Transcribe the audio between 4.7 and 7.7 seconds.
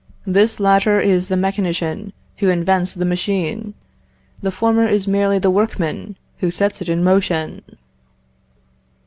is merely the workman who sets it in motion."